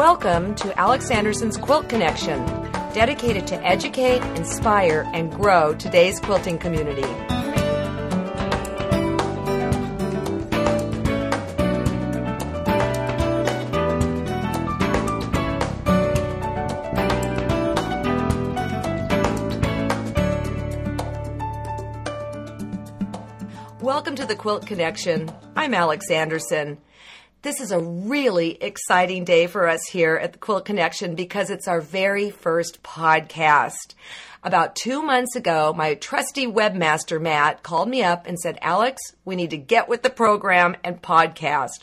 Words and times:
Welcome 0.00 0.54
to 0.54 0.80
Alex 0.80 1.10
Anderson's 1.10 1.58
Quilt 1.58 1.90
Connection, 1.90 2.42
dedicated 2.94 3.46
to 3.48 3.62
educate, 3.62 4.22
inspire, 4.34 5.06
and 5.12 5.30
grow 5.30 5.74
today's 5.74 6.18
quilting 6.18 6.56
community. 6.56 7.02
Welcome 23.82 24.16
to 24.16 24.24
the 24.24 24.34
Quilt 24.34 24.66
Connection. 24.66 25.30
I'm 25.54 25.74
Alex 25.74 26.10
Anderson. 26.10 26.78
This 27.42 27.62
is 27.62 27.72
a 27.72 27.80
really 27.80 28.62
exciting 28.62 29.24
day 29.24 29.46
for 29.46 29.66
us 29.66 29.80
here 29.90 30.14
at 30.16 30.34
the 30.34 30.38
Quilt 30.38 30.66
Connection 30.66 31.14
because 31.14 31.48
it's 31.48 31.68
our 31.68 31.80
very 31.80 32.28
first 32.28 32.82
podcast. 32.82 33.94
About 34.42 34.76
two 34.76 35.02
months 35.02 35.36
ago, 35.36 35.72
my 35.74 35.94
trusty 35.94 36.46
webmaster, 36.46 37.18
Matt, 37.18 37.62
called 37.62 37.88
me 37.88 38.02
up 38.02 38.26
and 38.26 38.38
said, 38.38 38.58
Alex, 38.60 39.00
we 39.24 39.36
need 39.36 39.50
to 39.50 39.56
get 39.56 39.88
with 39.88 40.02
the 40.02 40.10
program 40.10 40.76
and 40.84 41.00
podcast. 41.00 41.80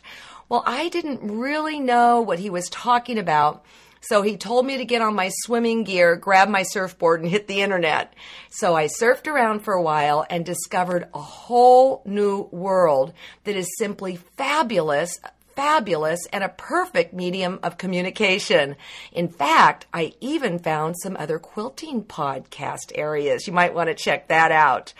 Well, 0.48 0.62
I 0.67 0.89
didn't 0.89 1.39
really 1.39 1.79
know 1.79 2.21
what 2.21 2.37
he 2.37 2.51
was 2.51 2.70
talking 2.70 3.17
about. 3.17 3.65
So 4.01 4.21
he 4.21 4.37
told 4.37 4.63
me 4.63 4.77
to 4.77 4.85
get 4.85 5.01
on 5.01 5.15
my 5.15 5.31
swimming 5.34 5.84
gear, 5.84 6.15
grab 6.15 6.49
my 6.49 6.62
surfboard, 6.62 7.21
and 7.21 7.29
hit 7.29 7.48
the 7.48 7.62
internet. 7.62 8.13
So 8.51 8.76
I 8.76 8.85
surfed 8.85 9.26
around 9.26 9.62
for 9.62 9.73
a 9.73 9.81
while 9.81 10.23
and 10.29 10.45
discovered 10.45 11.07
a 11.15 11.20
whole 11.20 12.03
new 12.05 12.43
world 12.51 13.13
that 13.43 13.55
is 13.55 13.76
simply 13.79 14.17
fabulous 14.17 15.20
fabulous 15.57 16.20
and 16.31 16.43
a 16.43 16.49
perfect 16.49 17.13
medium 17.13 17.59
of 17.63 17.79
communication. 17.79 18.75
In 19.11 19.27
fact, 19.27 19.87
I 19.91 20.13
even 20.21 20.59
found 20.59 20.95
some 21.01 21.18
other 21.18 21.40
quilting 21.40 22.04
podcast 22.04 22.91
areas. 22.93 23.48
You 23.48 23.54
might 23.54 23.73
want 23.73 23.90
to 23.90 23.95
check 23.95 24.27
that 24.27 24.51
out. 24.51 24.93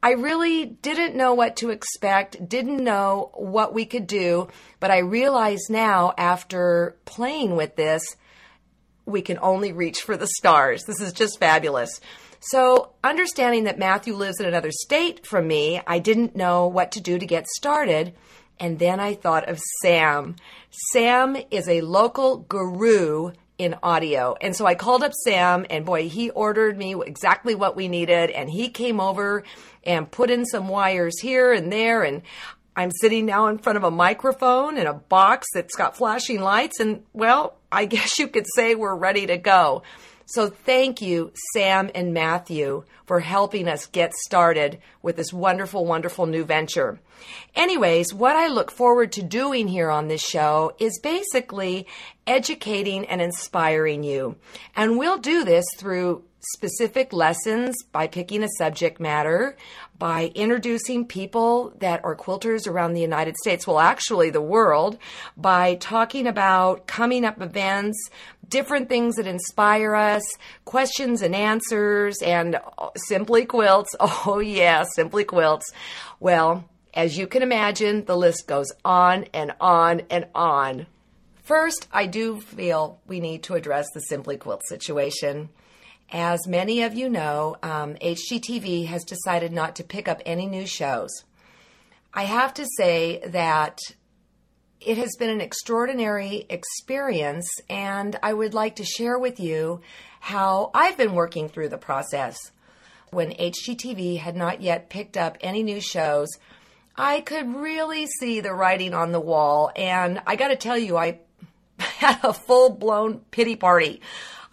I 0.00 0.12
really 0.12 0.66
didn't 0.66 1.16
know 1.16 1.34
what 1.34 1.56
to 1.56 1.70
expect, 1.70 2.48
didn't 2.48 2.82
know 2.82 3.32
what 3.34 3.74
we 3.74 3.86
could 3.86 4.06
do, 4.06 4.46
but 4.78 4.92
I 4.92 4.98
realize 4.98 5.68
now 5.68 6.14
after 6.16 6.96
playing 7.04 7.56
with 7.56 7.74
this, 7.74 8.02
we 9.04 9.20
can 9.20 9.40
only 9.42 9.72
reach 9.72 10.02
for 10.02 10.16
the 10.16 10.28
stars. 10.38 10.84
This 10.84 11.00
is 11.00 11.12
just 11.12 11.40
fabulous. 11.40 11.90
So, 12.38 12.90
understanding 13.02 13.64
that 13.64 13.80
Matthew 13.80 14.14
lives 14.14 14.38
in 14.38 14.46
another 14.46 14.70
state 14.70 15.26
from 15.26 15.48
me, 15.48 15.80
I 15.84 15.98
didn't 15.98 16.36
know 16.36 16.68
what 16.68 16.92
to 16.92 17.00
do 17.00 17.18
to 17.18 17.26
get 17.26 17.48
started. 17.48 18.14
And 18.60 18.78
then 18.78 19.00
I 19.00 19.14
thought 19.14 19.48
of 19.48 19.60
Sam. 19.82 20.36
Sam 20.92 21.36
is 21.50 21.68
a 21.68 21.80
local 21.80 22.38
guru 22.38 23.32
in 23.58 23.74
audio. 23.82 24.36
And 24.40 24.54
so 24.54 24.66
I 24.66 24.74
called 24.74 25.02
up 25.02 25.12
Sam, 25.12 25.66
and 25.68 25.84
boy, 25.84 26.08
he 26.08 26.30
ordered 26.30 26.78
me 26.78 26.94
exactly 27.04 27.54
what 27.54 27.76
we 27.76 27.88
needed. 27.88 28.30
And 28.30 28.48
he 28.48 28.68
came 28.68 29.00
over 29.00 29.42
and 29.84 30.10
put 30.10 30.30
in 30.30 30.46
some 30.46 30.68
wires 30.68 31.20
here 31.20 31.52
and 31.52 31.72
there. 31.72 32.04
And 32.04 32.22
I'm 32.76 32.92
sitting 32.92 33.26
now 33.26 33.48
in 33.48 33.58
front 33.58 33.76
of 33.76 33.84
a 33.84 33.90
microphone 33.90 34.78
and 34.78 34.86
a 34.86 34.94
box 34.94 35.48
that's 35.52 35.74
got 35.74 35.96
flashing 35.96 36.40
lights. 36.40 36.78
And 36.78 37.02
well, 37.12 37.56
I 37.70 37.84
guess 37.86 38.18
you 38.18 38.28
could 38.28 38.46
say 38.54 38.74
we're 38.74 38.94
ready 38.94 39.26
to 39.26 39.36
go. 39.36 39.82
So 40.30 40.50
thank 40.50 41.00
you, 41.00 41.32
Sam 41.54 41.90
and 41.94 42.12
Matthew, 42.12 42.84
for 43.06 43.20
helping 43.20 43.66
us 43.66 43.86
get 43.86 44.12
started 44.12 44.78
with 45.00 45.16
this 45.16 45.32
wonderful, 45.32 45.86
wonderful 45.86 46.26
new 46.26 46.44
venture. 46.44 47.00
Anyways, 47.54 48.12
what 48.12 48.36
I 48.36 48.48
look 48.48 48.70
forward 48.70 49.12
to 49.12 49.22
doing 49.22 49.68
here 49.68 49.88
on 49.88 50.08
this 50.08 50.20
show 50.20 50.74
is 50.78 51.00
basically 51.02 51.86
educating 52.26 53.06
and 53.06 53.22
inspiring 53.22 54.04
you. 54.04 54.36
And 54.76 54.98
we'll 54.98 55.16
do 55.16 55.44
this 55.44 55.64
through 55.78 56.24
specific 56.40 57.12
lessons 57.12 57.74
by 57.92 58.06
picking 58.06 58.42
a 58.42 58.48
subject 58.58 59.00
matter, 59.00 59.56
by 59.98 60.30
introducing 60.34 61.04
people 61.06 61.72
that 61.80 62.04
are 62.04 62.14
quilters 62.14 62.66
around 62.66 62.92
the 62.92 63.00
United 63.00 63.36
States, 63.36 63.66
well, 63.66 63.80
actually 63.80 64.30
the 64.30 64.40
world, 64.40 64.98
by 65.36 65.74
talking 65.76 66.26
about 66.26 66.86
coming 66.86 67.24
up 67.24 67.40
events, 67.42 67.98
different 68.48 68.88
things 68.88 69.16
that 69.16 69.26
inspire 69.26 69.94
us, 69.94 70.22
questions 70.64 71.22
and 71.22 71.34
answers, 71.34 72.22
and 72.22 72.56
uh, 72.56 72.90
simply 73.08 73.44
quilts. 73.44 73.94
Oh, 74.30 74.40
yeah, 74.40 74.84
simply 74.94 75.24
quilts. 75.24 75.72
Well, 76.20 76.64
as 76.94 77.16
you 77.16 77.26
can 77.26 77.42
imagine, 77.42 78.04
the 78.04 78.16
list 78.16 78.46
goes 78.46 78.72
on 78.84 79.26
and 79.32 79.52
on 79.60 80.02
and 80.10 80.26
on. 80.34 80.86
First, 81.42 81.88
I 81.92 82.06
do 82.06 82.40
feel 82.40 83.00
we 83.06 83.20
need 83.20 83.42
to 83.44 83.54
address 83.54 83.86
the 83.94 84.00
Simply 84.00 84.36
Quilt 84.36 84.62
situation. 84.66 85.48
As 86.10 86.46
many 86.46 86.82
of 86.82 86.94
you 86.94 87.10
know, 87.10 87.56
um, 87.62 87.94
HGTV 87.96 88.86
has 88.86 89.04
decided 89.04 89.52
not 89.52 89.76
to 89.76 89.84
pick 89.84 90.08
up 90.08 90.22
any 90.24 90.46
new 90.46 90.66
shows. 90.66 91.10
I 92.14 92.22
have 92.22 92.54
to 92.54 92.66
say 92.78 93.20
that 93.26 93.78
it 94.80 94.96
has 94.96 95.16
been 95.18 95.28
an 95.28 95.42
extraordinary 95.42 96.46
experience, 96.48 97.46
and 97.68 98.18
I 98.22 98.32
would 98.32 98.54
like 98.54 98.76
to 98.76 98.84
share 98.84 99.18
with 99.18 99.38
you 99.38 99.82
how 100.20 100.70
I've 100.72 100.96
been 100.96 101.12
working 101.12 101.48
through 101.48 101.68
the 101.68 101.78
process. 101.78 102.38
When 103.10 103.32
HGTV 103.32 104.18
had 104.18 104.34
not 104.34 104.62
yet 104.62 104.88
picked 104.88 105.16
up 105.16 105.36
any 105.42 105.62
new 105.62 105.80
shows, 105.80 106.28
I 106.96 107.20
could 107.20 107.54
really 107.54 108.06
see 108.06 108.40
the 108.40 108.54
writing 108.54 108.94
on 108.94 109.12
the 109.12 109.20
wall, 109.20 109.70
and 109.76 110.22
I 110.26 110.36
got 110.36 110.48
to 110.48 110.56
tell 110.56 110.78
you, 110.78 110.96
I 110.96 111.20
had 111.78 112.18
a 112.22 112.32
full 112.32 112.70
blown 112.70 113.20
pity 113.30 113.56
party. 113.56 114.00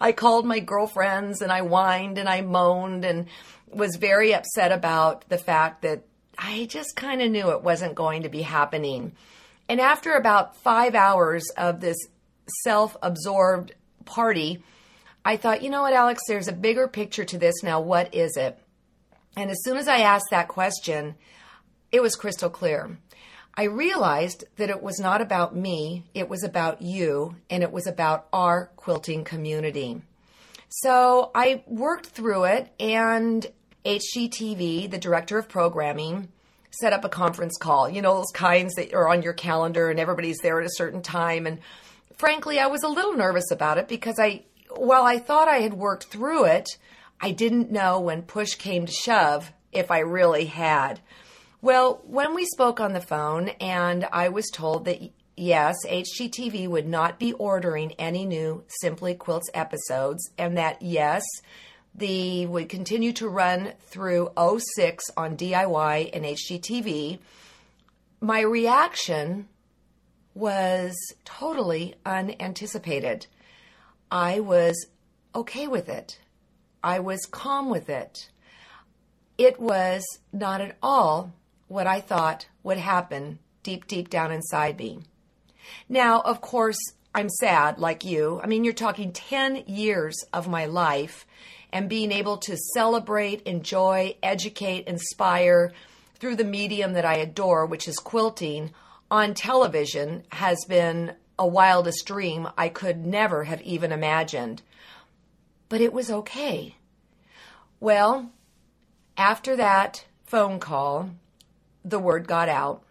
I 0.00 0.12
called 0.12 0.46
my 0.46 0.60
girlfriends 0.60 1.40
and 1.40 1.50
I 1.50 1.60
whined 1.60 2.18
and 2.18 2.28
I 2.28 2.42
moaned 2.42 3.04
and 3.04 3.26
was 3.68 3.96
very 3.96 4.34
upset 4.34 4.72
about 4.72 5.28
the 5.28 5.38
fact 5.38 5.82
that 5.82 6.04
I 6.38 6.66
just 6.66 6.96
kind 6.96 7.22
of 7.22 7.30
knew 7.30 7.50
it 7.50 7.62
wasn't 7.62 7.94
going 7.94 8.22
to 8.22 8.28
be 8.28 8.42
happening. 8.42 9.12
And 9.68 9.80
after 9.80 10.14
about 10.14 10.56
five 10.56 10.94
hours 10.94 11.48
of 11.56 11.80
this 11.80 11.96
self 12.62 12.96
absorbed 13.02 13.72
party, 14.04 14.62
I 15.24 15.36
thought, 15.36 15.62
you 15.62 15.70
know 15.70 15.82
what, 15.82 15.92
Alex, 15.92 16.22
there's 16.28 16.48
a 16.48 16.52
bigger 16.52 16.86
picture 16.86 17.24
to 17.24 17.38
this 17.38 17.62
now. 17.62 17.80
What 17.80 18.14
is 18.14 18.36
it? 18.36 18.58
And 19.36 19.50
as 19.50 19.62
soon 19.64 19.76
as 19.76 19.88
I 19.88 19.98
asked 19.98 20.26
that 20.30 20.48
question, 20.48 21.16
it 21.90 22.00
was 22.00 22.14
crystal 22.14 22.50
clear. 22.50 22.96
I 23.56 23.64
realized 23.64 24.44
that 24.56 24.68
it 24.68 24.82
was 24.82 25.00
not 25.00 25.22
about 25.22 25.56
me, 25.56 26.04
it 26.12 26.28
was 26.28 26.44
about 26.44 26.82
you, 26.82 27.36
and 27.48 27.62
it 27.62 27.72
was 27.72 27.86
about 27.86 28.26
our 28.32 28.70
quilting 28.76 29.24
community. 29.24 30.02
So 30.68 31.30
I 31.34 31.62
worked 31.66 32.06
through 32.06 32.44
it, 32.44 32.70
and 32.78 33.46
HGTV, 33.86 34.90
the 34.90 34.98
director 34.98 35.38
of 35.38 35.48
programming, 35.48 36.28
set 36.70 36.92
up 36.92 37.04
a 37.04 37.08
conference 37.08 37.56
call. 37.56 37.88
You 37.88 38.02
know, 38.02 38.16
those 38.16 38.32
kinds 38.34 38.74
that 38.74 38.92
are 38.92 39.08
on 39.08 39.22
your 39.22 39.32
calendar 39.32 39.88
and 39.88 39.98
everybody's 39.98 40.38
there 40.38 40.60
at 40.60 40.66
a 40.66 40.74
certain 40.74 41.00
time. 41.00 41.46
And 41.46 41.60
frankly, 42.16 42.58
I 42.58 42.66
was 42.66 42.82
a 42.82 42.88
little 42.88 43.14
nervous 43.14 43.50
about 43.50 43.78
it 43.78 43.88
because 43.88 44.18
I, 44.18 44.42
while 44.70 45.04
I 45.04 45.18
thought 45.18 45.48
I 45.48 45.58
had 45.58 45.74
worked 45.74 46.04
through 46.04 46.44
it, 46.44 46.68
I 47.20 47.30
didn't 47.30 47.70
know 47.70 48.00
when 48.00 48.22
push 48.22 48.54
came 48.56 48.84
to 48.84 48.92
shove 48.92 49.52
if 49.72 49.90
I 49.90 50.00
really 50.00 50.46
had. 50.46 51.00
Well, 51.66 52.00
when 52.06 52.32
we 52.32 52.46
spoke 52.46 52.78
on 52.78 52.92
the 52.92 53.00
phone, 53.00 53.48
and 53.60 54.06
I 54.12 54.28
was 54.28 54.48
told 54.52 54.84
that 54.84 55.00
yes, 55.36 55.74
HGTV 55.84 56.68
would 56.68 56.86
not 56.86 57.18
be 57.18 57.32
ordering 57.32 57.90
any 57.98 58.24
new 58.24 58.62
Simply 58.80 59.14
Quilts 59.14 59.50
episodes, 59.52 60.30
and 60.38 60.56
that 60.56 60.80
yes, 60.80 61.24
the 61.92 62.46
would 62.46 62.68
continue 62.68 63.12
to 63.14 63.28
run 63.28 63.72
through 63.80 64.30
06 64.36 65.06
on 65.16 65.36
DIY 65.36 66.10
and 66.12 66.24
HGTV. 66.24 67.18
My 68.20 68.42
reaction 68.42 69.48
was 70.36 70.94
totally 71.24 71.96
unanticipated. 72.06 73.26
I 74.08 74.38
was 74.38 74.86
okay 75.34 75.66
with 75.66 75.88
it. 75.88 76.20
I 76.84 77.00
was 77.00 77.26
calm 77.26 77.70
with 77.70 77.88
it. 77.88 78.28
It 79.36 79.58
was 79.58 80.04
not 80.32 80.60
at 80.60 80.76
all 80.80 81.32
what 81.68 81.86
I 81.86 82.00
thought 82.00 82.46
would 82.62 82.78
happen 82.78 83.38
deep, 83.62 83.86
deep 83.86 84.08
down 84.08 84.30
inside 84.30 84.78
me. 84.78 85.00
Now, 85.88 86.20
of 86.20 86.40
course, 86.40 86.78
I'm 87.14 87.28
sad 87.28 87.78
like 87.78 88.04
you. 88.04 88.40
I 88.42 88.46
mean, 88.46 88.62
you're 88.62 88.74
talking 88.74 89.12
10 89.12 89.64
years 89.66 90.16
of 90.32 90.48
my 90.48 90.66
life 90.66 91.26
and 91.72 91.88
being 91.88 92.12
able 92.12 92.36
to 92.38 92.56
celebrate, 92.74 93.42
enjoy, 93.42 94.16
educate, 94.22 94.86
inspire 94.86 95.72
through 96.18 96.36
the 96.36 96.44
medium 96.44 96.92
that 96.92 97.04
I 97.04 97.16
adore, 97.16 97.66
which 97.66 97.88
is 97.88 97.98
quilting, 97.98 98.72
on 99.10 99.34
television 99.34 100.24
has 100.30 100.64
been 100.68 101.14
a 101.38 101.46
wildest 101.46 102.06
dream 102.06 102.48
I 102.56 102.68
could 102.68 103.04
never 103.04 103.44
have 103.44 103.62
even 103.62 103.92
imagined. 103.92 104.62
But 105.68 105.80
it 105.80 105.92
was 105.92 106.10
okay. 106.10 106.76
Well, 107.80 108.30
after 109.16 109.56
that 109.56 110.04
phone 110.24 110.60
call, 110.60 111.10
the 111.86 111.98
word 111.98 112.26
got 112.26 112.48
out. 112.48 112.82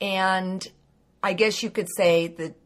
And 0.00 0.66
I 1.22 1.34
guess 1.34 1.62
you 1.62 1.70
could 1.70 1.88
say 1.94 2.28
that 2.28 2.56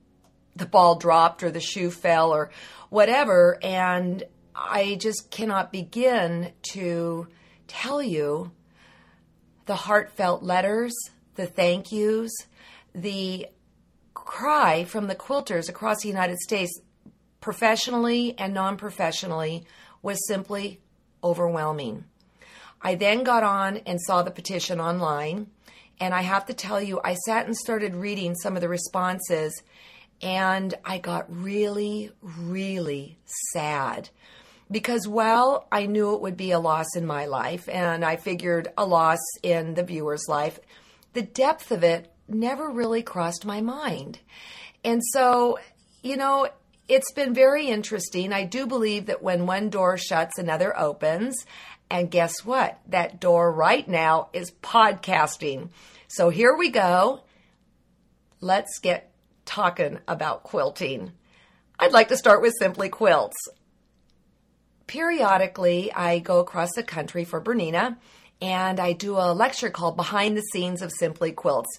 the 0.57 0.67
ball 0.67 0.97
dropped 0.97 1.43
or 1.43 1.51
the 1.51 1.61
shoe 1.61 1.91
fell 1.91 2.31
or 2.33 2.51
whatever. 2.89 3.59
And 3.63 4.23
I 4.55 4.97
just 5.01 5.31
cannot 5.31 5.73
begin 5.73 6.53
to 6.73 7.27
tell 7.67 8.03
you 8.03 8.53
the 9.67 9.77
heartfelt 9.77 10.43
letters, 10.43 10.95
the 11.35 11.47
thank 11.47 11.93
yous, 11.93 12.33
the 12.95 13.47
cry 14.15 14.85
from 14.85 15.09
the 15.09 15.15
quilters 15.15 15.69
across 15.69 16.03
the 16.03 16.09
United 16.09 16.39
States, 16.39 16.81
professionally 17.41 18.35
and 18.39 18.55
non 18.55 18.77
professionally, 18.77 19.65
was 20.01 20.27
simply 20.27 20.81
overwhelming. 21.23 22.05
I 22.81 22.95
then 22.95 23.23
got 23.23 23.43
on 23.43 23.79
and 23.79 24.01
saw 24.01 24.23
the 24.23 24.31
petition 24.31 24.81
online. 24.81 25.49
And 26.01 26.15
I 26.15 26.23
have 26.23 26.47
to 26.47 26.55
tell 26.55 26.81
you, 26.81 27.01
I 27.03 27.15
sat 27.15 27.47
and 27.47 27.57
started 27.57 27.95
reading 27.95 28.35
some 28.37 28.55
of 28.55 28.61
the 28.61 28.69
responses, 28.69 29.63
and 30.23 30.75
I 30.85 30.99
got 30.99 31.27
really, 31.29 32.13
really 32.23 33.19
sad. 33.53 34.11
Because 34.71 35.09
while 35.09 35.67
I 35.73 35.87
knew 35.87 36.15
it 36.15 36.21
would 36.21 36.37
be 36.37 36.53
a 36.53 36.61
loss 36.61 36.95
in 36.95 37.07
my 37.07 37.27
life, 37.27 37.69
and 37.69 38.05
I 38.05 38.17
figured 38.17 38.69
a 38.77 38.85
loss 38.85 39.19
in 39.43 39.75
the 39.75 39.83
viewer's 39.83 40.27
life, 40.29 40.61
the 41.15 41.23
depth 41.23 41.73
of 41.73 41.83
it 41.83 42.13
never 42.29 42.71
really 42.71 43.03
crossed 43.03 43.45
my 43.45 43.61
mind. 43.61 44.21
And 44.85 45.03
so, 45.13 45.59
you 46.03 46.17
know, 46.17 46.49
it's 46.87 47.13
been 47.13 47.35
very 47.35 47.67
interesting. 47.67 48.33
I 48.33 48.45
do 48.45 48.67
believe 48.67 49.07
that 49.07 49.23
when 49.23 49.47
one 49.47 49.69
door 49.69 49.97
shuts, 49.97 50.39
another 50.39 50.79
opens. 50.79 51.35
And 51.91 52.11
guess 52.11 52.45
what? 52.45 52.79
That 52.89 53.21
door 53.21 53.51
right 53.51 53.87
now 53.87 54.29
is 54.33 54.51
podcasting. 54.51 55.71
So 56.07 56.29
here 56.29 56.57
we 56.57 56.71
go. 56.71 57.23
Let's 58.41 58.79
get 58.79 59.11
talking 59.45 59.99
about 60.07 60.43
quilting. 60.43 61.13
I'd 61.79 61.93
like 61.93 62.09
to 62.09 62.17
start 62.17 62.43
with 62.43 62.55
Simply 62.59 62.89
Quilts. 62.89 63.37
Periodically, 64.87 65.93
I 65.93 66.19
go 66.19 66.41
across 66.41 66.73
the 66.75 66.83
country 66.83 67.25
for 67.25 67.41
Bernina 67.41 67.97
and 68.41 68.79
I 68.79 68.93
do 68.93 69.17
a 69.17 69.33
lecture 69.33 69.71
called 69.71 69.97
Behind 69.97 70.37
the 70.37 70.43
Scenes 70.43 70.83
of 70.83 70.93
Simply 70.93 71.33
Quilts. 71.33 71.79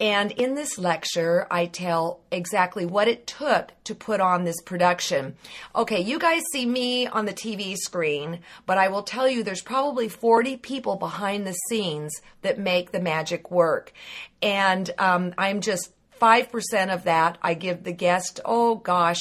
And 0.00 0.32
in 0.32 0.54
this 0.54 0.78
lecture, 0.78 1.46
I 1.50 1.66
tell 1.66 2.20
exactly 2.32 2.86
what 2.86 3.06
it 3.06 3.26
took 3.26 3.72
to 3.84 3.94
put 3.94 4.18
on 4.18 4.44
this 4.44 4.60
production. 4.62 5.36
Okay, 5.76 6.00
you 6.00 6.18
guys 6.18 6.42
see 6.52 6.64
me 6.64 7.06
on 7.06 7.26
the 7.26 7.34
TV 7.34 7.76
screen, 7.76 8.40
but 8.64 8.78
I 8.78 8.88
will 8.88 9.02
tell 9.02 9.28
you 9.28 9.42
there's 9.42 9.60
probably 9.60 10.08
40 10.08 10.56
people 10.56 10.96
behind 10.96 11.46
the 11.46 11.52
scenes 11.52 12.12
that 12.40 12.58
make 12.58 12.92
the 12.92 13.00
magic 13.00 13.50
work. 13.50 13.92
And 14.40 14.90
um, 14.98 15.34
I'm 15.36 15.60
just 15.60 15.92
5% 16.18 16.94
of 16.94 17.04
that. 17.04 17.36
I 17.42 17.52
give 17.52 17.84
the 17.84 17.92
guest, 17.92 18.40
oh 18.46 18.76
gosh, 18.76 19.20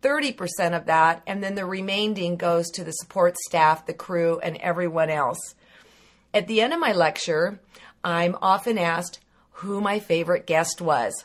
30% 0.00 0.74
of 0.74 0.86
that. 0.86 1.22
And 1.26 1.44
then 1.44 1.54
the 1.54 1.66
remaining 1.66 2.36
goes 2.36 2.70
to 2.70 2.84
the 2.84 2.92
support 2.92 3.36
staff, 3.36 3.84
the 3.84 3.92
crew, 3.92 4.38
and 4.38 4.56
everyone 4.56 5.10
else. 5.10 5.54
At 6.32 6.46
the 6.46 6.62
end 6.62 6.72
of 6.72 6.80
my 6.80 6.92
lecture, 6.92 7.60
I'm 8.02 8.36
often 8.40 8.78
asked, 8.78 9.20
who 9.58 9.80
my 9.80 9.98
favorite 9.98 10.46
guest 10.46 10.80
was. 10.80 11.24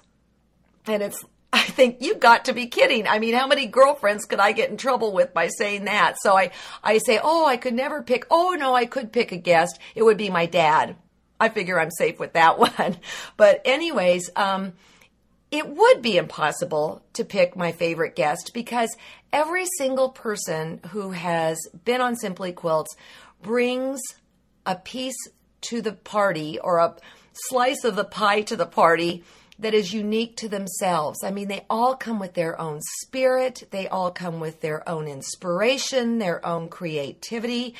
And 0.87 1.03
it's, 1.03 1.23
I 1.53 1.61
think 1.61 1.97
you 2.01 2.15
got 2.15 2.45
to 2.45 2.53
be 2.53 2.67
kidding. 2.67 3.07
I 3.07 3.19
mean, 3.19 3.35
how 3.35 3.47
many 3.47 3.67
girlfriends 3.67 4.25
could 4.25 4.39
I 4.39 4.53
get 4.53 4.71
in 4.71 4.77
trouble 4.77 5.13
with 5.13 5.33
by 5.33 5.49
saying 5.49 5.85
that? 5.85 6.15
So 6.19 6.35
I, 6.35 6.51
I 6.83 6.97
say, 6.97 7.19
oh, 7.23 7.45
I 7.45 7.57
could 7.57 7.75
never 7.75 8.01
pick, 8.01 8.25
oh 8.31 8.55
no, 8.57 8.73
I 8.75 8.85
could 8.85 9.11
pick 9.11 9.31
a 9.31 9.37
guest. 9.37 9.79
It 9.93 10.03
would 10.03 10.17
be 10.17 10.29
my 10.29 10.47
dad. 10.47 10.95
I 11.39 11.49
figure 11.49 11.79
I'm 11.79 11.91
safe 11.91 12.19
with 12.19 12.33
that 12.33 12.57
one. 12.79 12.97
But 13.37 13.61
anyways, 13.65 14.31
um, 14.35 14.73
it 15.51 15.67
would 15.67 16.01
be 16.01 16.17
impossible 16.17 17.03
to 17.13 17.23
pick 17.23 17.55
my 17.55 17.71
favorite 17.71 18.15
guest 18.15 18.51
because 18.55 18.89
every 19.31 19.65
single 19.77 20.09
person 20.09 20.79
who 20.89 21.11
has 21.11 21.59
been 21.85 22.01
on 22.01 22.15
Simply 22.15 22.51
Quilts 22.51 22.95
brings 23.43 24.01
a 24.65 24.75
piece 24.75 25.27
to 25.61 25.83
the 25.83 25.93
party 25.93 26.57
or 26.57 26.79
a 26.79 26.95
slice 27.33 27.83
of 27.83 27.95
the 27.95 28.03
pie 28.05 28.41
to 28.41 28.55
the 28.55 28.65
party 28.65 29.23
that 29.59 29.73
is 29.73 29.93
unique 29.93 30.35
to 30.37 30.49
themselves. 30.49 31.23
I 31.23 31.31
mean, 31.31 31.47
they 31.47 31.65
all 31.69 31.95
come 31.95 32.19
with 32.19 32.33
their 32.33 32.59
own 32.59 32.79
spirit, 33.01 33.67
they 33.71 33.87
all 33.87 34.11
come 34.11 34.39
with 34.39 34.61
their 34.61 34.87
own 34.89 35.07
inspiration, 35.07 36.17
their 36.17 36.45
own 36.45 36.69
creativity, 36.69 37.75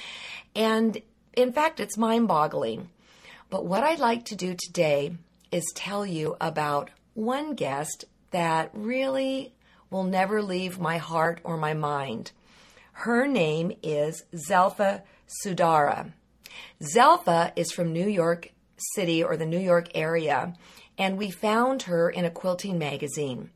and 0.56 1.02
in 1.36 1.52
fact, 1.52 1.80
it's 1.80 1.98
mind 1.98 2.28
boggling. 2.28 2.90
But 3.50 3.66
what 3.66 3.84
I'd 3.84 4.00
like 4.00 4.26
to 4.26 4.36
do 4.36 4.56
today 4.56 5.16
is 5.52 5.64
tell 5.76 6.06
you 6.06 6.36
about 6.40 6.90
one 7.14 7.56
guest 7.56 8.06
that 8.32 8.70
really 8.74 9.54
will 9.90 10.04
never 10.04 10.42
leave 10.42 10.80
my 10.80 10.98
heart 10.98 11.40
or 11.44 11.58
my 11.58 11.74
mind. 11.74 12.32
Her 12.94 13.28
name 13.28 13.72
is 13.82 14.24
Zelfa 14.34 15.02
Sudara. 15.44 16.12
Zelfa 16.82 17.52
is 17.56 17.72
from 17.72 17.94
New 17.94 18.08
York 18.08 18.50
City 18.78 19.24
or 19.24 19.38
the 19.38 19.46
New 19.46 19.60
York 19.60 19.90
area, 19.96 20.54
and 20.98 21.18
we 21.18 21.30
found 21.32 21.84
her 21.84 22.10
in 22.10 22.26
a 22.26 22.32
quilting 22.32 22.78
magazine. 22.78 23.50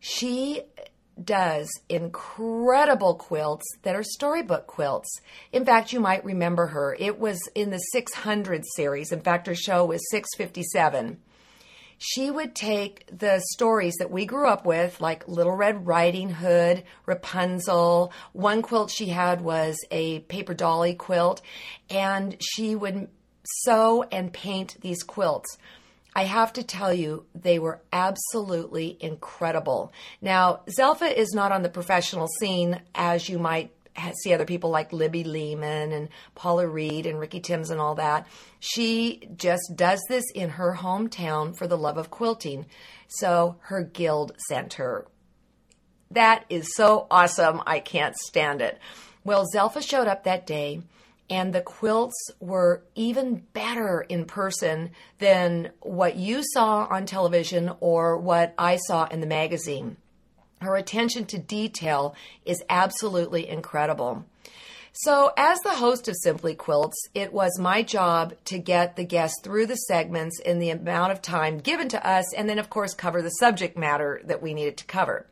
She 0.00 0.62
does 1.22 1.68
incredible 1.88 3.14
quilts 3.14 3.66
that 3.82 3.96
are 3.96 4.04
storybook 4.04 4.66
quilts. 4.66 5.20
In 5.52 5.64
fact, 5.64 5.92
you 5.92 6.00
might 6.00 6.24
remember 6.24 6.68
her. 6.68 6.96
It 6.98 7.18
was 7.18 7.40
in 7.54 7.70
the 7.70 7.78
600 7.78 8.64
series. 8.76 9.12
In 9.12 9.20
fact, 9.20 9.46
her 9.46 9.54
show 9.54 9.84
was 9.84 10.00
657. 10.10 11.18
She 12.00 12.30
would 12.30 12.54
take 12.54 13.04
the 13.10 13.42
stories 13.54 13.96
that 13.96 14.12
we 14.12 14.24
grew 14.24 14.46
up 14.46 14.64
with, 14.64 15.00
like 15.00 15.26
Little 15.26 15.56
Red 15.56 15.84
Riding 15.84 16.30
Hood, 16.30 16.84
Rapunzel. 17.06 18.12
One 18.32 18.62
quilt 18.62 18.92
she 18.92 19.06
had 19.06 19.40
was 19.40 19.76
a 19.90 20.20
paper 20.20 20.54
dolly 20.54 20.94
quilt, 20.94 21.42
and 21.90 22.36
she 22.40 22.76
would 22.76 23.08
sew 23.44 24.04
and 24.10 24.32
paint 24.32 24.76
these 24.80 25.02
quilts. 25.02 25.58
I 26.14 26.24
have 26.24 26.52
to 26.54 26.62
tell 26.62 26.92
you, 26.92 27.26
they 27.34 27.58
were 27.58 27.80
absolutely 27.92 28.96
incredible. 29.00 29.92
Now, 30.20 30.60
Zelfa 30.66 31.12
is 31.12 31.32
not 31.32 31.52
on 31.52 31.62
the 31.62 31.68
professional 31.68 32.26
scene 32.40 32.80
as 32.94 33.28
you 33.28 33.38
might 33.38 33.70
see 34.22 34.32
other 34.32 34.44
people 34.44 34.70
like 34.70 34.92
Libby 34.92 35.24
Lehman 35.24 35.92
and 35.92 36.08
Paula 36.34 36.66
Reed 36.66 37.06
and 37.06 37.18
Ricky 37.18 37.40
Timms 37.40 37.70
and 37.70 37.80
all 37.80 37.94
that. 37.96 38.26
She 38.60 39.28
just 39.36 39.72
does 39.76 40.00
this 40.08 40.24
in 40.34 40.50
her 40.50 40.76
hometown 40.76 41.56
for 41.56 41.66
the 41.66 41.78
love 41.78 41.98
of 41.98 42.10
quilting. 42.10 42.66
So 43.08 43.56
her 43.62 43.82
guild 43.82 44.32
sent 44.48 44.74
her. 44.74 45.06
That 46.10 46.44
is 46.48 46.74
so 46.74 47.06
awesome. 47.10 47.62
I 47.66 47.80
can't 47.80 48.16
stand 48.16 48.62
it. 48.62 48.78
Well, 49.24 49.46
Zelfa 49.54 49.82
showed 49.82 50.08
up 50.08 50.24
that 50.24 50.46
day 50.46 50.82
and 51.30 51.52
the 51.52 51.60
quilts 51.60 52.30
were 52.40 52.82
even 52.94 53.42
better 53.52 54.00
in 54.00 54.24
person 54.24 54.90
than 55.18 55.70
what 55.80 56.16
you 56.16 56.42
saw 56.42 56.86
on 56.90 57.06
television 57.06 57.72
or 57.80 58.16
what 58.16 58.54
I 58.56 58.76
saw 58.76 59.06
in 59.06 59.20
the 59.20 59.26
magazine. 59.26 59.96
Her 60.60 60.76
attention 60.76 61.26
to 61.26 61.38
detail 61.38 62.14
is 62.44 62.64
absolutely 62.68 63.48
incredible. 63.48 64.24
So, 64.92 65.32
as 65.36 65.60
the 65.60 65.76
host 65.76 66.08
of 66.08 66.16
Simply 66.16 66.56
Quilts, 66.56 66.96
it 67.14 67.32
was 67.32 67.56
my 67.60 67.82
job 67.82 68.34
to 68.46 68.58
get 68.58 68.96
the 68.96 69.04
guests 69.04 69.40
through 69.44 69.66
the 69.66 69.76
segments 69.76 70.40
in 70.40 70.58
the 70.58 70.70
amount 70.70 71.12
of 71.12 71.22
time 71.22 71.58
given 71.58 71.88
to 71.90 72.04
us, 72.04 72.34
and 72.34 72.48
then, 72.48 72.58
of 72.58 72.68
course, 72.68 72.94
cover 72.94 73.22
the 73.22 73.28
subject 73.28 73.78
matter 73.78 74.20
that 74.24 74.42
we 74.42 74.54
needed 74.54 74.76
to 74.78 74.84
cover. 74.86 75.26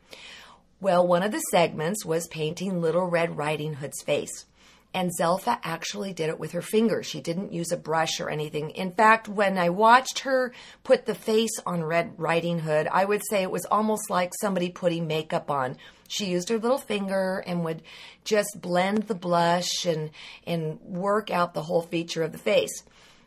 Well, 0.79 1.05
one 1.05 1.23
of 1.23 1.33
the 1.33 1.41
segments 1.51 2.05
was 2.05 2.27
painting 2.27 2.79
Little 2.79 3.07
Red 3.07 3.35
Riding 3.35 3.73
Hood's 3.73 4.01
face. 4.01 4.45
And 4.93 5.11
Zelfa 5.19 5.59
actually 5.63 6.13
did 6.13 6.29
it 6.29 6.39
with 6.39 6.53
her 6.53 6.61
fingers. 6.61 7.05
She 7.05 7.21
didn't 7.21 7.53
use 7.53 7.71
a 7.71 7.77
brush 7.77 8.19
or 8.19 8.29
anything. 8.29 8.71
In 8.71 8.91
fact, 8.91 9.27
when 9.27 9.57
I 9.57 9.69
watched 9.69 10.19
her 10.19 10.53
put 10.83 11.05
the 11.05 11.13
face 11.13 11.59
on 11.65 11.83
Red 11.83 12.13
Riding 12.17 12.59
Hood, 12.59 12.87
I 12.91 13.05
would 13.05 13.21
say 13.29 13.43
it 13.43 13.51
was 13.51 13.65
almost 13.65 14.09
like 14.09 14.31
somebody 14.39 14.69
putting 14.69 15.05
makeup 15.05 15.51
on. 15.51 15.77
She 16.07 16.25
used 16.25 16.49
her 16.49 16.57
little 16.57 16.77
finger 16.77 17.43
and 17.45 17.63
would 17.63 17.83
just 18.23 18.59
blend 18.61 19.03
the 19.03 19.15
blush 19.15 19.85
and, 19.85 20.09
and 20.45 20.79
work 20.81 21.29
out 21.29 21.53
the 21.53 21.63
whole 21.63 21.81
feature 21.83 22.23
of 22.23 22.31
the 22.31 22.37
face. 22.37 22.83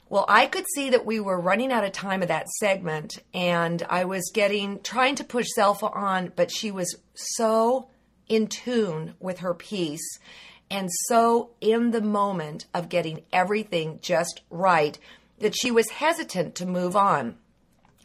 Well, 0.08 0.24
I 0.26 0.46
could 0.46 0.64
see 0.74 0.90
that 0.90 1.06
we 1.06 1.20
were 1.20 1.38
running 1.38 1.70
out 1.70 1.84
of 1.84 1.92
time 1.92 2.20
of 2.20 2.28
that 2.28 2.48
segment, 2.48 3.18
and 3.32 3.80
I 3.88 4.06
was 4.06 4.32
getting 4.34 4.80
trying 4.82 5.14
to 5.16 5.24
push 5.24 5.46
Zelfa 5.56 5.94
on, 5.94 6.32
but 6.34 6.50
she 6.50 6.72
was 6.72 6.96
so 7.14 7.90
in 8.28 8.48
tune 8.48 9.14
with 9.20 9.38
her 9.38 9.54
piece 9.54 10.18
and 10.70 10.88
so 11.08 11.50
in 11.60 11.90
the 11.90 12.00
moment 12.00 12.66
of 12.72 12.88
getting 12.88 13.22
everything 13.32 13.98
just 14.00 14.42
right 14.50 14.98
that 15.40 15.56
she 15.56 15.70
was 15.70 15.90
hesitant 15.90 16.54
to 16.54 16.66
move 16.66 16.94
on. 16.94 17.36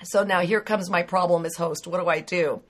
So 0.04 0.24
now 0.24 0.42
here 0.42 0.60
comes 0.60 0.90
my 0.90 1.04
problem 1.04 1.46
as 1.46 1.56
host. 1.56 1.88
What 1.88 2.02
do 2.02 2.08
I 2.08 2.20
do? 2.20 2.62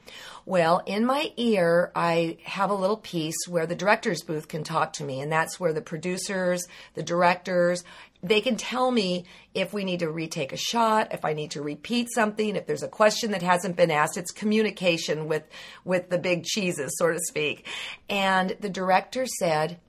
Well, 0.45 0.83
in 0.85 1.05
my 1.05 1.33
ear, 1.37 1.91
I 1.95 2.37
have 2.43 2.69
a 2.69 2.75
little 2.75 2.97
piece 2.97 3.47
where 3.47 3.65
the 3.65 3.75
director's 3.75 4.21
booth 4.21 4.47
can 4.47 4.63
talk 4.63 4.93
to 4.93 5.03
me, 5.03 5.21
and 5.21 5.31
that's 5.31 5.59
where 5.59 5.73
the 5.73 5.81
producers, 5.81 6.67
the 6.93 7.01
directors, 7.01 7.83
they 8.21 8.41
can 8.41 8.55
tell 8.57 8.91
me 8.91 9.25
if 9.55 9.73
we 9.73 9.83
need 9.83 9.99
to 9.99 10.09
retake 10.09 10.53
a 10.53 10.57
shot, 10.57 11.13
if 11.13 11.25
I 11.25 11.33
need 11.33 11.51
to 11.51 11.61
repeat 11.61 12.09
something, 12.13 12.55
if 12.55 12.67
there's 12.67 12.83
a 12.83 12.87
question 12.87 13.31
that 13.31 13.41
hasn't 13.41 13.75
been 13.75 13.91
asked. 13.91 14.17
It's 14.17 14.31
communication 14.31 15.27
with 15.27 15.43
with 15.83 16.09
the 16.09 16.19
big 16.19 16.43
cheeses, 16.43 16.95
so 16.97 17.11
to 17.11 17.19
speak. 17.19 17.67
And 18.07 18.55
the 18.59 18.69
director 18.69 19.25
said, 19.25 19.79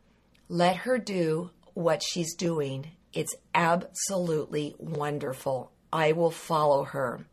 "Let 0.48 0.76
her 0.78 0.98
do 0.98 1.50
what 1.74 2.02
she's 2.02 2.34
doing. 2.34 2.92
It's 3.12 3.34
absolutely 3.54 4.74
wonderful. 4.78 5.70
I 5.92 6.12
will 6.12 6.30
follow 6.30 6.84
her." 6.84 7.26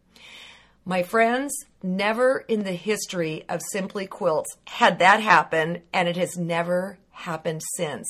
My 0.86 1.01
friends, 1.01 1.53
never 1.81 2.39
in 2.48 2.63
the 2.63 2.74
history 2.74 3.45
of 3.48 3.62
Simply 3.72 4.05
Quilts 4.05 4.57
had 4.65 5.00
that 5.00 5.22
happen, 5.22 5.81
and 5.93 6.10
it 6.10 6.17
has 6.17 6.38
never 6.38 6.98
happened 7.12 7.62
since. 7.75 8.07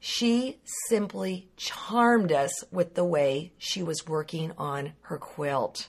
She 0.00 0.58
simply 0.88 1.48
charmed 1.56 2.32
us 2.32 2.64
with 2.72 2.94
the 2.94 3.04
way 3.04 3.52
she 3.58 3.82
was 3.82 4.06
working 4.06 4.52
on 4.58 4.94
her 5.02 5.18
quilt. 5.18 5.88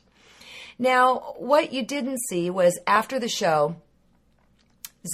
Now, 0.77 1.33
what 1.38 1.71
you 1.74 1.83
didn't 1.83 2.19
see 2.29 2.50
was 2.50 2.77
after 2.86 3.19
the 3.19 3.29
show, 3.29 3.77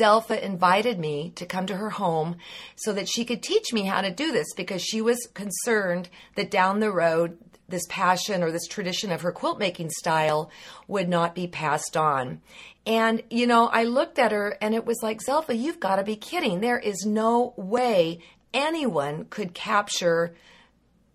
Zelfa 0.02 0.42
invited 0.42 1.00
me 1.00 1.32
to 1.36 1.46
come 1.46 1.66
to 1.68 1.78
her 1.78 1.92
home 1.92 2.38
so 2.76 2.92
that 2.92 3.08
she 3.08 3.24
could 3.24 3.42
teach 3.42 3.72
me 3.72 3.84
how 3.84 4.02
to 4.02 4.12
do 4.12 4.32
this 4.32 4.54
because 4.56 4.82
she 4.82 5.02
was 5.02 5.30
concerned 5.34 6.10
that 6.36 6.52
down 6.52 6.80
the 6.80 6.92
road 6.92 7.38
this 7.70 7.86
passion 7.90 8.44
or 8.44 8.52
this 8.52 8.68
tradition 8.68 9.12
of 9.12 9.22
her 9.22 9.32
quilt 9.32 9.60
making 9.60 9.90
style 9.90 10.50
would 10.88 11.10
not 11.10 11.36
be 11.36 11.48
passed 11.48 11.98
on. 11.98 12.42
And, 12.86 13.22
you 13.30 13.48
know, 13.48 13.68
I 13.68 13.84
looked 13.84 14.18
at 14.18 14.32
her 14.32 14.58
and 14.62 14.74
it 14.74 14.86
was 14.86 15.00
like, 15.04 15.20
Zelfa, 15.20 15.58
you've 15.58 15.80
got 15.80 15.98
to 15.98 16.04
be 16.04 16.16
kidding. 16.16 16.62
There 16.62 16.80
is 16.80 17.06
no 17.06 17.54
way 17.58 18.20
anyone 18.54 19.26
could 19.30 19.54
capture 19.54 20.34